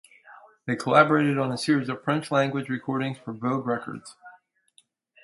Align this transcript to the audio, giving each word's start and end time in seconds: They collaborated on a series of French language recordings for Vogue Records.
They 0.65 0.75
collaborated 0.75 1.37
on 1.37 1.51
a 1.51 1.59
series 1.59 1.87
of 1.87 2.03
French 2.03 2.31
language 2.31 2.69
recordings 2.69 3.19
for 3.19 3.33
Vogue 3.33 3.67
Records. 3.67 4.15